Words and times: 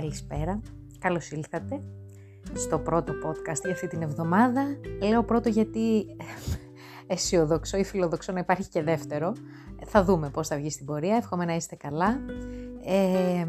Καλησπέρα, 0.00 0.60
καλώς 0.98 1.30
ήλθατε 1.30 1.82
στο 2.54 2.78
πρώτο 2.78 3.12
podcast 3.12 3.60
για 3.64 3.72
αυτή 3.72 3.86
την 3.86 4.02
εβδομάδα. 4.02 4.62
Λέω 5.02 5.24
πρώτο 5.24 5.48
γιατί 5.48 6.06
αισιοδοξώ 7.06 7.76
ή 7.76 7.84
φιλοδοξώ 7.84 8.32
να 8.32 8.38
υπάρχει 8.38 8.68
και 8.68 8.82
δεύτερο. 8.82 9.32
Θα 9.86 10.04
δούμε 10.04 10.30
πώς 10.30 10.48
θα 10.48 10.56
βγει 10.56 10.70
στην 10.70 10.86
πορεία, 10.86 11.16
εύχομαι 11.16 11.44
να 11.44 11.54
είστε 11.54 11.76
καλά. 11.76 12.20
Ε, 12.84 13.46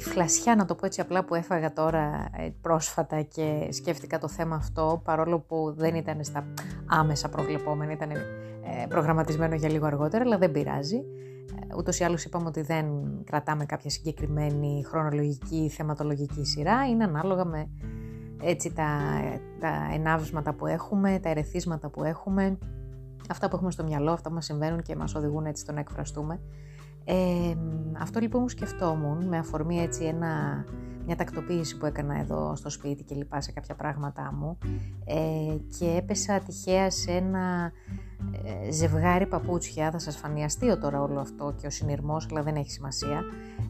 η 0.00 0.02
φλασιά, 0.02 0.56
να 0.56 0.64
το 0.64 0.74
πω 0.74 0.86
έτσι 0.86 1.00
απλά, 1.00 1.24
που 1.24 1.34
έφαγα 1.34 1.72
τώρα 1.72 2.28
ε, 2.36 2.48
πρόσφατα 2.60 3.22
και 3.22 3.68
σκέφτηκα 3.70 4.18
το 4.18 4.28
θέμα 4.28 4.56
αυτό, 4.56 5.00
παρόλο 5.04 5.38
που 5.38 5.74
δεν 5.76 5.94
ήταν 5.94 6.24
στα 6.24 6.46
άμεσα 6.86 7.28
προβλεπόμενα, 7.28 7.92
ήταν 7.92 8.10
ε, 8.10 8.16
προγραμματισμένο 8.88 9.54
για 9.54 9.68
λίγο 9.68 9.86
αργότερα, 9.86 10.24
αλλά 10.24 10.38
δεν 10.38 10.50
πειράζει. 10.50 10.96
Ε, 10.96 11.76
ούτως 11.76 11.98
ή 11.98 12.04
άλλως 12.04 12.24
είπαμε 12.24 12.46
ότι 12.48 12.60
δεν 12.60 12.86
κρατάμε 13.24 13.64
κάποια 13.64 13.90
συγκεκριμένη 13.90 14.84
χρονολογική, 14.86 15.68
θεματολογική 15.68 16.44
σειρά, 16.44 16.88
είναι 16.88 17.04
ανάλογα 17.04 17.44
με 17.44 17.70
έτσι 18.42 18.72
τα, 18.72 18.88
τα 19.60 19.88
ενάβσματα 19.92 20.52
που 20.54 20.66
έχουμε, 20.66 21.18
τα 21.22 21.28
ερεθίσματα 21.28 21.88
που 21.88 22.04
έχουμε, 22.04 22.58
αυτά 23.28 23.48
που 23.48 23.56
έχουμε 23.56 23.70
στο 23.70 23.84
μυαλό, 23.84 24.12
αυτά 24.12 24.28
που 24.28 24.34
μας 24.34 24.44
συμβαίνουν 24.44 24.82
και 24.82 24.96
μας 24.96 25.14
οδηγούν 25.14 25.46
έτσι 25.46 25.62
στο 25.62 25.72
να 25.72 25.80
εκφραστούμε. 25.80 26.40
Ε, 27.04 27.54
αυτό 27.98 28.20
λοιπόν 28.20 28.42
μου 28.42 28.48
σκεφτόμουν 28.48 29.24
με 29.24 29.38
αφορμή 29.38 29.80
έτσι 29.80 30.04
ένα, 30.04 30.64
μια 31.06 31.16
τακτοποίηση 31.16 31.78
που 31.78 31.86
έκανα 31.86 32.18
εδώ 32.18 32.56
στο 32.56 32.70
σπίτι 32.70 33.02
και 33.02 33.14
λοιπά 33.14 33.40
σε 33.40 33.52
κάποια 33.52 33.74
πράγματά 33.74 34.32
μου 34.34 34.58
ε, 35.04 35.56
και 35.78 35.94
έπεσα 35.96 36.38
τυχαία 36.40 36.90
σε 36.90 37.10
ένα 37.10 37.72
ε, 38.44 38.70
ζευγάρι 38.70 39.26
παπούτσια, 39.26 39.90
θα 39.90 39.98
σας 39.98 40.16
φανεί 40.16 40.44
αστείο 40.44 40.78
τώρα 40.78 41.02
όλο 41.02 41.20
αυτό 41.20 41.54
και 41.60 41.66
ο 41.66 41.70
συνειρμός 41.70 42.26
αλλά 42.30 42.42
δεν 42.42 42.56
έχει 42.56 42.70
σημασία. 42.70 43.22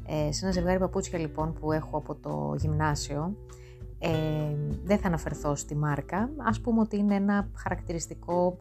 Ε, 0.06 0.32
σε 0.32 0.44
ένα 0.44 0.54
ζευγάρι 0.54 0.78
παπούτσια 0.78 1.18
λοιπόν 1.18 1.52
που 1.52 1.72
έχω 1.72 1.96
από 1.96 2.14
το 2.14 2.54
γυμνάσιο. 2.58 3.36
Ε, 3.98 4.10
δεν 4.84 4.98
θα 4.98 5.06
αναφερθώ 5.06 5.54
στη 5.54 5.76
μάρκα, 5.76 6.30
ας 6.36 6.60
πούμε 6.60 6.80
ότι 6.80 6.96
είναι 6.96 7.14
ένα 7.14 7.48
χαρακτηριστικό 7.54 8.56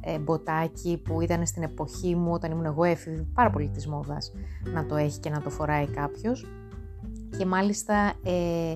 ε, 0.00 0.18
μποτάκι 0.18 1.00
που 1.04 1.20
ήταν 1.20 1.46
στην 1.46 1.62
εποχή 1.62 2.14
μου 2.14 2.32
όταν 2.32 2.50
ήμουν 2.50 2.64
εγώ 2.64 2.84
έφηβη, 2.84 3.26
πάρα 3.34 3.50
πολύ 3.50 3.68
της 3.68 3.86
μόδας 3.86 4.32
να 4.72 4.86
το 4.86 4.96
έχει 4.96 5.20
και 5.20 5.30
να 5.30 5.40
το 5.40 5.50
φοράει 5.50 5.86
κάποιος 5.86 6.46
και 7.38 7.46
μάλιστα 7.46 8.12
ε, 8.22 8.74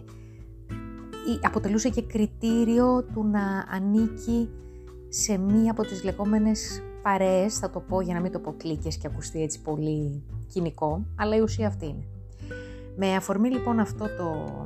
αποτελούσε 1.43 1.89
και 1.89 2.03
κριτήριο 2.03 3.05
του 3.13 3.25
να 3.25 3.67
ανήκει 3.71 4.51
σε 5.09 5.39
μία 5.39 5.71
από 5.71 5.83
τις 5.83 6.05
λεγόμενες 6.05 6.83
παρέες, 7.03 7.59
θα 7.59 7.71
το 7.71 7.81
πω 7.81 8.01
για 8.01 8.15
να 8.15 8.21
μην 8.21 8.33
το 8.33 8.39
πω 8.39 8.55
κλίκες 8.57 8.97
και 8.97 9.07
ακουστεί 9.07 9.43
έτσι 9.43 9.63
πολύ 9.63 10.23
κοινικό, 10.47 11.07
αλλά 11.17 11.37
η 11.37 11.41
ουσία 11.41 11.67
αυτή 11.67 11.87
είναι. 11.87 12.07
Με 12.97 13.15
αφορμή 13.15 13.51
λοιπόν 13.51 13.79
αυτό 13.79 14.05
το 14.05 14.57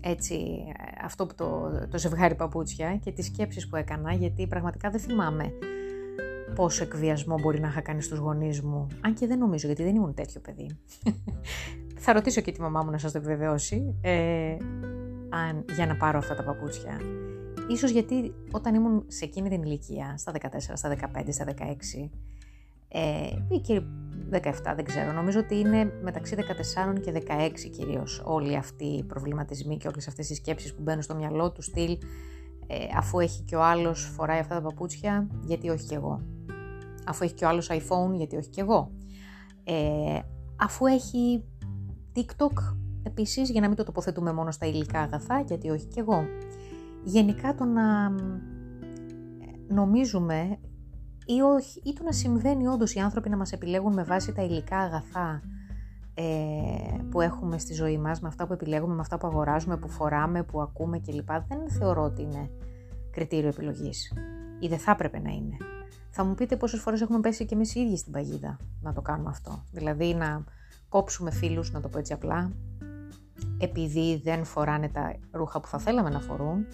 έτσι, 0.00 0.64
αυτό 1.04 1.26
που 1.26 1.34
το, 1.34 1.70
το 1.90 1.98
ζευγάρι 1.98 2.34
παπούτσια 2.34 2.96
και 2.96 3.12
τις 3.12 3.26
σκέψεις 3.26 3.68
που 3.68 3.76
έκανα, 3.76 4.12
γιατί 4.12 4.46
πραγματικά 4.46 4.90
δεν 4.90 5.00
θυμάμαι 5.00 5.52
πόσο 6.54 6.84
εκβιασμό 6.84 7.38
μπορεί 7.40 7.60
να 7.60 7.68
είχα 7.68 7.80
κάνει 7.80 8.02
στους 8.02 8.18
γονείς 8.18 8.60
μου, 8.62 8.86
αν 9.00 9.14
και 9.14 9.26
δεν 9.26 9.38
νομίζω, 9.38 9.66
γιατί 9.66 9.82
δεν 9.82 9.94
ήμουν 9.94 10.14
τέτοιο 10.14 10.40
παιδί. 10.40 10.78
Θα 12.02 12.12
ρωτήσω 12.12 12.40
και 12.40 12.52
τη 12.52 12.60
μαμά 12.60 12.82
μου 12.82 12.90
να 12.90 12.98
σας 12.98 13.12
το 13.12 13.18
επιβεβαιώσει, 13.18 13.94
ε, 14.00 14.56
αν, 15.28 15.64
για 15.74 15.86
να 15.86 15.96
πάρω 15.96 16.18
αυτά 16.18 16.34
τα 16.34 16.42
παπούτσια. 16.42 17.00
Ίσως 17.68 17.90
γιατί 17.90 18.34
όταν 18.50 18.74
ήμουν 18.74 19.04
σε 19.06 19.24
εκείνη 19.24 19.48
την 19.48 19.62
ηλικία, 19.62 20.14
στα 20.18 20.32
14, 20.32 20.38
στα 20.74 20.96
15, 21.14 21.28
στα 21.30 21.44
16, 21.44 22.10
ε, 22.88 23.54
ή 23.54 23.58
και 23.58 23.82
17 24.32 24.72
δεν 24.74 24.84
ξέρω, 24.84 25.12
νομίζω 25.12 25.38
ότι 25.38 25.58
είναι 25.58 25.92
μεταξύ 26.02 26.36
14 26.96 27.00
και 27.00 27.12
16 27.12 27.50
κυρίως 27.70 28.22
όλοι 28.24 28.56
αυτοί 28.56 28.84
οι 28.84 29.04
προβληματισμοί 29.04 29.76
και 29.76 29.88
όλες 29.88 30.08
αυτές 30.08 30.30
οι 30.30 30.34
σκέψεις 30.34 30.74
που 30.74 30.82
μπαίνουν 30.82 31.02
στο 31.02 31.14
μυαλό 31.14 31.52
του 31.52 31.62
στυλ 31.62 31.98
ε, 32.72 32.86
αφού 32.96 33.20
έχει 33.20 33.42
και 33.42 33.56
ο 33.56 33.62
άλλος 33.62 34.04
φοράει 34.04 34.38
αυτά 34.38 34.54
τα 34.54 34.60
παπούτσια, 34.60 35.26
γιατί 35.44 35.68
όχι 35.68 35.86
και 35.86 35.94
εγώ. 35.94 36.22
Αφού 37.06 37.24
έχει 37.24 37.34
και 37.34 37.44
ο 37.44 37.48
άλλος 37.48 37.70
iPhone, 37.70 38.14
γιατί 38.14 38.36
όχι 38.36 38.48
και 38.48 38.60
εγώ. 38.60 38.90
Ε, 39.64 40.18
αφού 40.56 40.86
έχει 40.86 41.44
TikTok, 42.16 42.76
επίσης, 43.02 43.50
για 43.50 43.60
να 43.60 43.66
μην 43.66 43.76
το 43.76 43.84
τοποθετούμε 43.84 44.32
μόνο 44.32 44.50
στα 44.50 44.66
υλικά 44.66 45.00
αγαθά, 45.00 45.40
γιατί 45.40 45.70
όχι 45.70 45.86
και 45.86 46.00
εγώ. 46.00 46.24
Γενικά 47.04 47.54
το 47.54 47.64
να 47.64 48.04
ε, 49.40 49.74
νομίζουμε 49.74 50.58
ή, 51.34 51.40
όχι, 51.40 51.80
ή 51.84 51.92
το 51.92 52.02
να 52.02 52.12
συμβαίνει 52.12 52.66
όντως 52.66 52.94
οι 52.94 52.98
άνθρωποι 52.98 53.28
να 53.28 53.36
μας 53.36 53.52
επιλέγουν 53.52 53.92
με 53.92 54.02
βάση 54.02 54.32
τα 54.32 54.42
υλικά 54.42 54.78
αγαθά 54.78 55.42
ε, 56.14 56.22
που 57.10 57.20
έχουμε 57.20 57.58
στη 57.58 57.74
ζωή 57.74 57.98
μας, 57.98 58.20
με 58.20 58.28
αυτά 58.28 58.46
που 58.46 58.52
επιλέγουμε, 58.52 58.94
με 58.94 59.00
αυτά 59.00 59.18
που 59.18 59.26
αγοράζουμε, 59.26 59.76
που 59.76 59.88
φοράμε, 59.88 60.42
που 60.42 60.60
ακούμε 60.60 60.98
κλπ. 60.98 61.28
Δεν 61.48 61.68
θεωρώ 61.68 62.02
ότι 62.02 62.22
είναι 62.22 62.50
κριτήριο 63.10 63.48
επιλογής 63.48 64.12
ή 64.60 64.68
δεν 64.68 64.78
θα 64.78 64.90
έπρεπε 64.90 65.18
να 65.18 65.30
είναι. 65.30 65.56
Θα 66.10 66.24
μου 66.24 66.34
πείτε 66.34 66.56
πόσες 66.56 66.80
φορές 66.80 67.00
έχουμε 67.00 67.20
πέσει 67.20 67.46
και 67.46 67.54
εμείς 67.54 67.74
οι 67.74 67.80
ίδιοι 67.80 67.96
στην 67.96 68.12
παγίδα 68.12 68.56
να 68.80 68.92
το 68.92 69.00
κάνουμε 69.00 69.30
αυτό. 69.30 69.64
Δηλαδή 69.72 70.14
να 70.14 70.44
κόψουμε 70.88 71.30
φίλους, 71.30 71.72
να 71.72 71.80
το 71.80 71.88
πω 71.88 71.98
έτσι 71.98 72.12
απλά, 72.12 72.52
επειδή 73.58 74.20
δεν 74.24 74.44
φοράνε 74.44 74.88
τα 74.88 75.16
ρούχα 75.32 75.60
που 75.60 75.68
θα 75.68 75.78
θέλαμε 75.78 76.10
να 76.10 76.20
φορούν. 76.20 76.66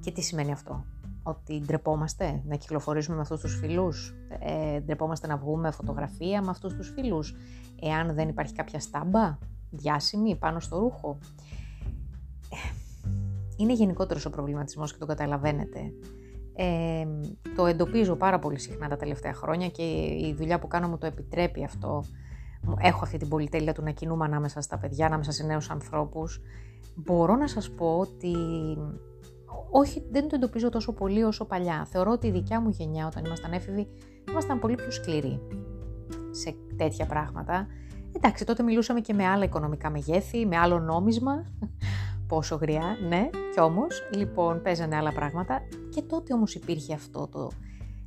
Και 0.00 0.10
τι 0.10 0.22
σημαίνει 0.22 0.52
αυτό; 0.52 0.84
Ότι 1.22 1.62
ντρεπόμαστε 1.66 2.42
να 2.46 2.56
κυκλοφορήσουμε 2.56 3.16
με 3.16 3.22
αυτούς 3.22 3.40
τους 3.40 3.56
φίλους, 3.58 4.14
ε, 4.38 4.80
ντρεπόμαστε 4.80 5.26
να 5.26 5.36
βγούμε 5.36 5.70
φωτογραφία 5.70 6.42
με 6.42 6.50
αυτούς 6.50 6.74
τους 6.74 6.88
φίλους, 6.88 7.34
εάν 7.82 8.14
δεν 8.14 8.28
υπάρχει 8.28 8.52
κάποια 8.52 8.80
στάμπα 8.80 9.38
διάσημη 9.70 10.36
πάνω 10.36 10.60
στο 10.60 10.78
ρούχο; 10.78 11.18
Είναι 13.56 13.72
γενικότερος 13.72 14.24
ο 14.24 14.30
προβληματισμός 14.30 14.92
και 14.92 14.98
το 14.98 15.06
καταλαβαίνετε. 15.06 15.92
Ε, 16.54 17.06
το 17.56 17.66
εντοπίζω 17.66 18.16
πάρα 18.16 18.38
πολύ 18.38 18.58
συχνά 18.58 18.88
τα 18.88 18.96
τελευταία 18.96 19.34
χρόνια 19.34 19.68
και 19.68 19.82
η 20.18 20.34
δουλειά 20.38 20.58
που 20.58 20.68
κάνω 20.68 20.88
μου 20.88 20.98
το 20.98 21.06
επιτρέπει 21.06 21.64
αυτό. 21.64 22.04
Έχω 22.78 23.00
αυτή 23.04 23.16
την 23.18 23.28
πολυτέλεια 23.28 23.72
του 23.72 23.82
να 23.82 23.90
κινούμε 23.90 24.24
ανάμεσα 24.24 24.60
στα 24.60 24.78
παιδιά, 24.78 25.06
ανάμεσα 25.06 25.32
σε 25.32 25.44
νέους 25.44 25.70
ανθρώπους. 25.70 26.40
Μπορώ 26.94 27.36
να 27.36 27.48
σας 27.48 27.70
πω 27.70 27.98
ότι 27.98 28.36
όχι, 29.70 30.02
δεν 30.10 30.28
το 30.28 30.34
εντοπίζω 30.34 30.68
τόσο 30.68 30.92
πολύ 30.92 31.22
όσο 31.22 31.44
παλιά. 31.44 31.86
Θεωρώ 31.90 32.10
ότι 32.10 32.26
η 32.26 32.30
δικιά 32.30 32.60
μου 32.60 32.68
γενιά 32.68 33.06
όταν 33.06 33.24
ήμασταν 33.24 33.52
έφηβοι 33.52 33.88
ήμασταν 34.30 34.58
πολύ 34.58 34.74
πιο 34.74 34.90
σκληροί 34.90 35.40
σε 36.30 36.54
τέτοια 36.76 37.06
πράγματα. 37.06 37.66
Εντάξει, 38.16 38.44
τότε 38.44 38.62
μιλούσαμε 38.62 39.00
και 39.00 39.12
με 39.12 39.26
άλλα 39.26 39.44
οικονομικά 39.44 39.90
μεγέθη, 39.90 40.46
με 40.46 40.56
άλλο 40.56 40.78
νόμισμα. 40.78 41.44
Πόσο 42.28 42.56
γριά, 42.56 42.96
ναι, 43.08 43.30
κι 43.52 43.60
όμως, 43.60 44.08
λοιπόν, 44.14 44.62
παίζανε 44.62 44.96
άλλα 44.96 45.12
πράγματα. 45.12 45.60
Και 45.90 46.02
τότε 46.02 46.34
όμως 46.34 46.54
υπήρχε 46.54 46.94
αυτό 46.94 47.28
το 47.28 47.50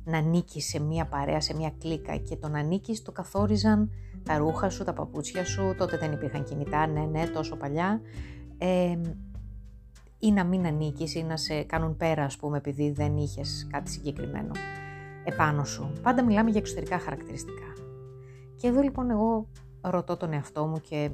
να 0.04 0.18
ανήκει 0.18 0.60
σε 0.60 0.80
μία 0.80 1.06
παρέα, 1.06 1.40
σε 1.40 1.54
μία 1.54 1.72
κλίκα 1.78 2.16
και 2.16 2.36
το 2.36 2.48
να 2.48 2.58
ανήκει 2.58 3.00
το 3.02 3.12
καθόριζαν 3.12 3.90
τα 4.22 4.38
ρούχα 4.38 4.70
σου, 4.70 4.84
τα 4.84 4.92
παπούτσια 4.92 5.44
σου, 5.44 5.74
τότε 5.78 5.96
δεν 5.96 6.12
υπήρχαν 6.12 6.44
κινητά, 6.44 6.86
ναι, 6.86 7.00
ναι, 7.00 7.26
τόσο 7.26 7.56
παλιά. 7.56 8.00
Ε, 8.58 8.98
ή 10.18 10.32
να 10.32 10.44
μην 10.44 10.66
ανήκεις 10.66 11.14
ή 11.14 11.22
να 11.22 11.36
σε 11.36 11.62
κάνουν 11.62 11.96
πέρα 11.96 12.24
ας 12.24 12.36
πούμε 12.36 12.56
επειδή 12.56 12.90
δεν 12.90 13.16
είχες 13.16 13.66
κάτι 13.70 13.90
συγκεκριμένο 13.90 14.50
επάνω 15.24 15.64
σου. 15.64 15.92
Πάντα 16.02 16.24
μιλάμε 16.24 16.50
για 16.50 16.60
εξωτερικά 16.60 16.98
χαρακτηριστικά. 16.98 17.72
Και 18.56 18.66
εδώ 18.66 18.80
λοιπόν 18.80 19.10
εγώ 19.10 19.46
ρωτώ 19.80 20.16
τον 20.16 20.32
εαυτό 20.32 20.66
μου 20.66 20.80
και 20.80 21.10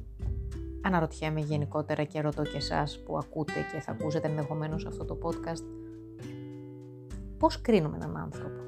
αναρωτιέμαι 0.83 1.41
γενικότερα 1.41 2.05
και 2.05 2.21
ρωτώ 2.21 2.43
και 2.43 2.57
εσάς 2.57 3.03
που 3.05 3.19
ακούτε 3.19 3.67
και 3.73 3.81
θα 3.81 3.93
ακούσετε 3.93 4.29
ενδεχομένως 4.29 4.87
αυτό 4.87 5.05
το 5.05 5.19
podcast 5.23 5.65
πώς 7.39 7.61
κρίνουμε 7.61 7.97
έναν 7.97 8.17
άνθρωπο; 8.17 8.62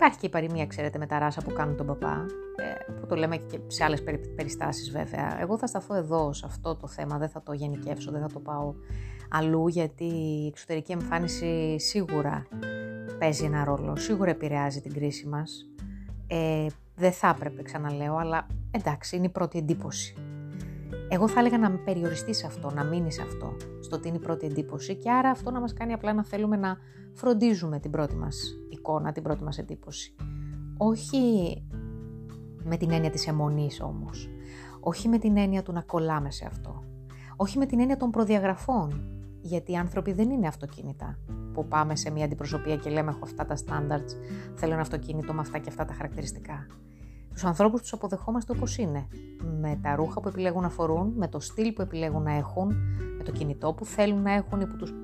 Υπάρχει 0.00 0.18
και 0.18 0.26
η 0.26 0.30
παροιμία, 0.30 0.66
ξέρετε, 0.66 0.98
με 0.98 1.06
τα 1.06 1.18
ράσα 1.18 1.42
που 1.42 1.52
κάνουν 1.52 1.76
τον 1.76 1.86
παπά, 1.86 2.26
ε, 2.56 2.92
που 2.92 3.06
το 3.06 3.14
λέμε 3.14 3.36
και 3.36 3.60
σε 3.66 3.84
άλλες 3.84 4.02
περιστάσεις 4.36 4.90
βέβαια. 4.90 5.40
Εγώ 5.40 5.58
θα 5.58 5.66
σταθώ 5.66 5.94
εδώ 5.94 6.32
σε 6.32 6.46
αυτό 6.46 6.76
το 6.76 6.86
θέμα, 6.86 7.18
δεν 7.18 7.28
θα 7.28 7.42
το 7.42 7.52
γενικεύσω, 7.52 8.10
δεν 8.10 8.20
θα 8.20 8.26
το 8.26 8.38
πάω 8.38 8.74
αλλού, 9.30 9.68
γιατί 9.68 10.04
η 10.04 10.46
εξωτερική 10.46 10.92
εμφάνιση 10.92 11.78
σίγουρα 11.78 12.46
παίζει 13.18 13.44
ένα 13.44 13.64
ρόλο, 13.64 13.96
σίγουρα 13.96 14.30
επηρεάζει 14.30 14.80
την 14.80 14.92
κρίση 14.92 15.26
μας. 15.26 15.66
Ε, 16.26 16.66
δεν 16.94 17.12
θα 17.12 17.28
έπρεπε, 17.36 17.62
ξαναλέω, 17.62 18.16
αλλά 18.16 18.46
εντάξει, 18.70 19.16
είναι 19.16 19.26
η 19.26 19.30
πρώτη 19.30 19.58
εντύπωση. 19.58 20.14
Εγώ 21.12 21.28
θα 21.28 21.40
έλεγα 21.40 21.58
να 21.58 21.70
περιοριστεί 21.70 22.34
σε 22.34 22.46
αυτό, 22.46 22.70
να 22.74 22.84
μείνει 22.84 23.12
σε 23.12 23.22
αυτό, 23.22 23.56
στο 23.80 23.96
ότι 23.96 24.08
είναι 24.08 24.16
η 24.16 24.20
πρώτη 24.20 24.46
εντύπωση 24.46 24.96
και 24.96 25.10
άρα 25.10 25.30
αυτό 25.30 25.50
να 25.50 25.60
μας 25.60 25.72
κάνει 25.72 25.92
απλά 25.92 26.12
να 26.12 26.24
θέλουμε 26.24 26.56
να 26.56 26.78
φροντίζουμε 27.12 27.78
την 27.78 27.90
πρώτη 27.90 28.16
μας 28.16 28.56
εικόνα, 28.68 29.12
την 29.12 29.22
πρώτη 29.22 29.42
μας 29.42 29.58
εντύπωση. 29.58 30.14
Όχι 30.76 31.18
με 32.64 32.76
την 32.76 32.90
έννοια 32.90 33.10
της 33.10 33.26
αιμονής 33.26 33.80
όμως. 33.80 34.28
Όχι 34.80 35.08
με 35.08 35.18
την 35.18 35.36
έννοια 35.36 35.62
του 35.62 35.72
να 35.72 35.80
κολλάμε 35.80 36.30
σε 36.30 36.46
αυτό. 36.46 36.84
Όχι 37.36 37.58
με 37.58 37.66
την 37.66 37.80
έννοια 37.80 37.96
των 37.96 38.10
προδιαγραφών. 38.10 39.04
Γιατί 39.40 39.72
οι 39.72 39.76
άνθρωποι 39.76 40.12
δεν 40.12 40.30
είναι 40.30 40.46
αυτοκίνητα. 40.46 41.18
Που 41.52 41.66
πάμε 41.68 41.96
σε 41.96 42.10
μια 42.10 42.24
αντιπροσωπεία 42.24 42.76
και 42.76 42.90
λέμε 42.90 43.10
έχω 43.10 43.20
αυτά 43.22 43.44
τα 43.44 43.56
standards, 43.56 44.12
θέλω 44.54 44.72
ένα 44.72 44.80
αυτοκίνητο 44.80 45.32
με 45.32 45.40
αυτά 45.40 45.58
και 45.58 45.68
αυτά 45.68 45.84
τα 45.84 45.92
χαρακτηριστικά. 45.92 46.66
Τους 47.40 47.48
ανθρώπους 47.48 47.80
τους 47.80 47.92
αποδεχόμαστε 47.92 48.52
όπως 48.52 48.78
είναι. 48.78 49.06
Με 49.60 49.78
τα 49.82 49.94
ρούχα 49.94 50.20
που 50.20 50.28
επιλέγουν 50.28 50.62
να 50.62 50.68
φορούν, 50.68 51.12
με 51.16 51.28
το 51.28 51.40
στυλ 51.40 51.72
που 51.72 51.82
επιλέγουν 51.82 52.22
να 52.22 52.32
έχουν, 52.32 52.74
με 53.16 53.22
το 53.24 53.32
κινητό 53.32 53.72
που 53.72 53.84
θέλουν 53.84 54.22
να 54.22 54.32
έχουν 54.32 54.60
ή 54.60 54.66
που 54.66 54.76
τους 54.76 54.94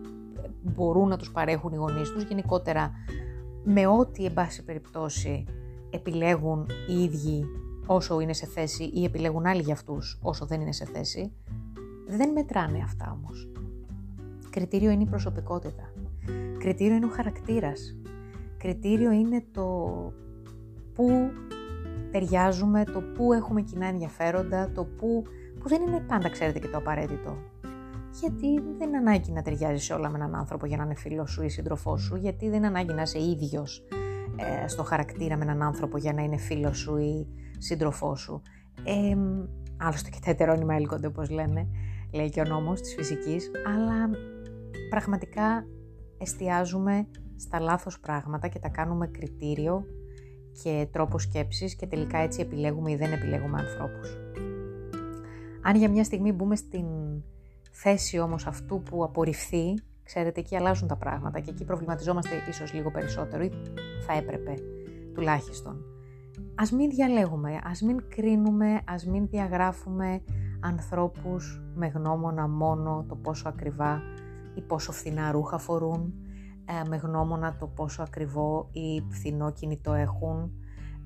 μπορούν 0.62 1.09
να 1.09 1.17
τους 1.17 1.31
παρέχουν 1.31 1.73
οι 1.73 1.77
γονείς 1.77 2.11
τους, 2.11 2.23
γενικότερα 2.23 2.93
με 3.65 3.87
ό,τι 3.87 4.25
εν 4.25 4.35
πάση 4.35 4.65
περιπτώσει 4.65 5.44
επιλέγουν 5.91 6.67
οι 6.88 7.03
ίδιοι 7.03 7.44
όσο 7.87 8.21
είναι 8.21 8.33
σε 8.33 8.47
θέση 8.47 8.85
ή 8.85 9.05
επιλέγουν 9.05 9.47
άλλοι 9.47 9.62
για 9.62 9.75
αυτούς 9.75 10.19
όσο 10.23 10.47
δεν 10.47 10.61
είναι 10.61 10.73
σε 10.73 10.85
θέση, 10.85 11.33
δεν 12.06 12.33
μετράνε 12.33 12.79
αυτά 12.85 13.19
όμως. 13.21 13.49
Κριτήριο 14.50 14.91
είναι 14.91 15.03
η 15.03 15.06
προσωπικότητα. 15.06 15.93
Κριτήριο 16.59 16.97
είναι 16.97 17.06
ο 17.06 17.11
χαρακτήρας. 17.11 17.97
Κριτήριο 18.59 19.11
είναι 19.11 19.44
το 19.53 19.65
πού 20.94 21.31
ταιριάζουμε, 22.12 22.85
το 22.85 23.00
πού 23.00 23.32
έχουμε 23.32 23.61
κοινά 23.62 23.87
ενδιαφέροντα, 23.87 24.70
το 24.75 24.85
πού, 24.85 25.23
που 25.61 25.69
δεν 25.69 25.82
είναι 25.82 26.00
πάντα 26.00 26.29
ξέρετε 26.29 26.58
και 26.58 26.69
το 26.69 26.76
απαραίτητο. 26.76 27.37
Γιατί 28.20 28.61
δεν 28.79 28.88
είναι 28.88 28.97
ανάγκη 28.97 29.32
να 29.32 29.43
ταιριάζει 29.43 29.93
όλα 29.93 30.11
με 30.11 30.17
έναν 30.19 30.35
άνθρωπο 30.35 30.67
για 30.67 30.76
να 30.76 30.85
είναι 30.85 30.94
φίλος 30.94 31.31
σου 31.31 31.43
ή 31.43 31.49
σύντροφός 31.49 32.03
σου, 32.03 32.17
γιατί 32.17 32.49
δεν 32.49 32.56
είναι 32.56 32.67
ανάγκη 32.67 32.94
να 32.94 33.03
είσαι 33.03 33.23
ίδιος 33.23 33.85
ε, 34.37 34.69
στο 34.69 34.82
χαρακτήρα 34.82 35.37
με 35.37 35.44
έναν 35.44 35.62
άνθρωπο 35.62 35.99
για 35.99 36.12
να 36.12 36.23
είναι 36.23 36.37
φίλος 36.37 36.79
σου 36.79 36.97
ή 36.97 37.26
σύντροφός 37.58 38.20
σου. 38.20 38.43
Ε, 38.85 39.17
άλλωστε 39.76 40.11
και 40.11 40.19
τα 40.25 40.31
ετερόνυμα 40.31 40.75
έλκονται 40.75 41.06
όπως 41.06 41.31
λένε, 41.31 41.69
λέει 42.12 42.29
και 42.29 42.41
ο 42.41 42.44
νόμος 42.44 42.81
της 42.81 42.94
φυσικής, 42.94 43.50
αλλά 43.67 44.11
πραγματικά 44.91 45.67
εστιάζουμε 46.19 47.06
στα 47.37 47.61
λάθος 47.61 48.00
πράγματα 48.00 48.49
και 48.49 48.59
τα 48.59 48.69
κάνουμε 48.69 49.06
κριτήριο 49.06 49.85
και 50.62 50.87
τρόπος 50.93 51.23
σκέψης 51.23 51.76
και 51.76 51.87
τελικά 51.87 52.19
έτσι 52.19 52.41
επιλέγουμε 52.41 52.91
ή 52.91 52.97
δεν 52.97 53.12
επιλέγουμε 53.12 53.58
ανθρώπους. 53.58 54.17
Αν 55.62 55.76
για 55.76 55.91
μια 55.91 56.05
στιγμή 56.05 56.32
μπούμε 56.32 56.56
στην 56.56 56.87
θέση 57.70 58.19
όμως 58.19 58.47
αυτού 58.47 58.82
που 58.82 59.05
απορριφθεί, 59.05 59.75
ξέρετε 60.03 60.41
εκεί 60.41 60.56
αλλάζουν 60.56 60.88
τα 60.88 60.97
πράγματα 60.97 61.41
και 61.41 61.50
εκεί 61.50 61.64
προβληματιζόμαστε 61.64 62.31
ίσως 62.49 62.73
λίγο 62.73 62.91
περισσότερο 62.91 63.43
ή 63.43 63.50
θα 64.06 64.12
έπρεπε 64.12 64.55
τουλάχιστον. 65.14 65.85
Ας 66.55 66.70
μην 66.73 66.91
διαλέγουμε, 66.91 67.61
ας 67.64 67.81
μην 67.81 68.02
κρίνουμε, 68.09 68.81
ας 68.85 69.06
μην 69.06 69.26
διαγράφουμε 69.26 70.23
ανθρώπους 70.61 71.62
με 71.75 71.87
γνώμονα 71.87 72.49
μόνο 72.49 73.05
το 73.09 73.14
πόσο 73.14 73.49
ακριβά 73.49 74.02
ή 74.55 74.61
πόσο 74.61 74.93
φθηνά 74.93 75.31
ρούχα 75.31 75.59
φορούν, 75.59 76.14
ε, 76.23 76.25
με 76.88 76.96
γνώμονα 76.96 77.56
το 77.56 77.66
πόσο 77.66 78.02
ακριβό 78.02 78.68
ή 78.72 79.04
φθηνό 79.08 79.52
κινητό 79.52 79.92
έχουν 79.92 80.50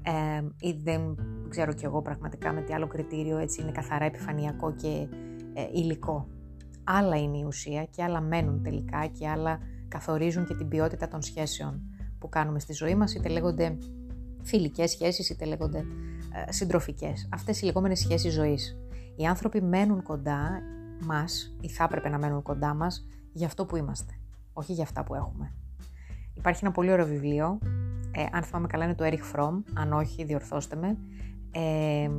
ε, 0.02 0.68
ή 0.68 0.72
δεν 0.72 1.16
ξέρω 1.48 1.72
κι 1.72 1.84
εγώ 1.84 2.02
πραγματικά 2.02 2.52
με 2.52 2.60
τι 2.60 2.72
άλλο 2.72 2.86
κριτήριο 2.86 3.38
έτσι 3.38 3.62
είναι 3.62 3.72
καθαρά 3.72 4.04
επιφανειακό 4.04 4.74
και 4.74 5.08
ε, 5.54 5.66
υλικό. 5.72 6.28
Άλλα 6.84 7.16
είναι 7.16 7.38
η 7.38 7.44
ουσία 7.46 7.84
και 7.84 8.02
άλλα 8.02 8.20
μένουν 8.20 8.62
τελικά 8.62 9.06
και 9.06 9.28
άλλα 9.28 9.58
καθορίζουν 9.88 10.46
και 10.46 10.54
την 10.54 10.68
ποιότητα 10.68 11.08
των 11.08 11.22
σχέσεων 11.22 11.82
που 12.18 12.28
κάνουμε 12.28 12.58
στη 12.58 12.72
ζωή 12.72 12.94
μας 12.94 13.14
είτε 13.14 13.28
λέγονται 13.28 13.78
φιλικές 14.42 14.90
σχέσεις 14.90 15.30
είτε 15.30 15.44
λέγονται 15.44 15.78
ε, 16.46 16.52
συντροφικές. 16.52 17.28
Αυτές 17.32 17.60
οι 17.60 17.64
λεγόμενες 17.64 17.98
σχέσεις 17.98 18.32
ζωής. 18.32 18.78
Οι 19.16 19.26
άνθρωποι 19.26 19.62
μένουν 19.62 20.02
κοντά 20.02 20.62
μας 21.06 21.56
ή 21.60 21.68
θα 21.68 21.84
έπρεπε 21.84 22.08
να 22.08 22.18
μένουν 22.18 22.42
κοντά 22.42 22.74
μας 22.74 23.06
για 23.32 23.46
αυτό 23.46 23.66
που 23.66 23.76
είμαστε, 23.76 24.19
όχι 24.60 24.72
για 24.72 24.82
αυτά 24.82 25.04
που 25.04 25.14
έχουμε. 25.14 25.52
Υπάρχει 26.34 26.64
ένα 26.64 26.72
πολύ 26.72 26.92
ωραίο 26.92 27.06
βιβλίο, 27.06 27.58
ε, 28.12 28.24
αν 28.32 28.42
θυμάμαι 28.42 28.66
καλά 28.66 28.84
είναι 28.84 28.94
το 28.94 29.04
Erich 29.04 29.36
Fromm, 29.36 29.62
αν 29.74 29.92
όχι 29.92 30.24
διορθώστε 30.24 30.76
με, 30.76 30.98
ε, 31.50 32.10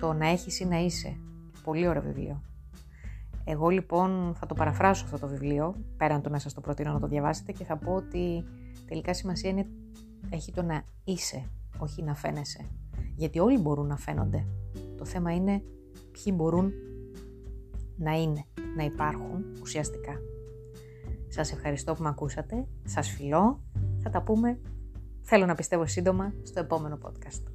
το 0.00 0.12
«Να 0.12 0.28
έχεις 0.28 0.60
ή 0.60 0.66
να 0.66 0.78
είσαι». 0.78 1.16
Πολύ 1.64 1.88
ωραίο 1.88 2.02
βιβλίο. 2.02 2.42
Εγώ 3.44 3.68
λοιπόν 3.68 4.34
θα 4.34 4.46
το 4.46 4.54
παραφράσω 4.54 5.04
αυτό 5.04 5.18
το 5.18 5.26
βιβλίο, 5.28 5.74
πέραν 5.96 6.22
το 6.22 6.28
να 6.28 6.38
σας 6.38 6.54
το 6.54 6.60
προτείνω 6.60 6.92
να 6.92 7.00
το 7.00 7.06
διαβάσετε 7.06 7.52
και 7.52 7.64
θα 7.64 7.76
πω 7.76 7.94
ότι 7.94 8.44
τελικά 8.86 9.14
σημασία 9.14 9.50
είναι, 9.50 9.66
έχει 10.30 10.52
το 10.52 10.62
να 10.62 10.82
είσαι, 11.04 11.50
όχι 11.78 12.02
να 12.02 12.14
φαίνεσαι. 12.14 12.66
Γιατί 13.16 13.38
όλοι 13.38 13.58
μπορούν 13.58 13.86
να 13.86 13.96
φαίνονται. 13.96 14.46
Το 14.96 15.04
θέμα 15.04 15.34
είναι 15.34 15.62
ποιοι 16.12 16.32
μπορούν 16.36 16.72
να 17.96 18.12
είναι, 18.12 18.44
να 18.76 18.84
υπάρχουν 18.84 19.44
ουσιαστικά. 19.62 20.12
Σας 21.34 21.52
ευχαριστώ 21.52 21.94
που 21.94 22.02
με 22.02 22.08
ακούσατε, 22.08 22.66
σας 22.84 23.08
φιλώ, 23.08 23.62
θα 23.98 24.10
τα 24.10 24.22
πούμε, 24.22 24.60
θέλω 25.22 25.46
να 25.46 25.54
πιστεύω 25.54 25.86
σύντομα, 25.86 26.34
στο 26.42 26.60
επόμενο 26.60 26.98
podcast. 27.02 27.53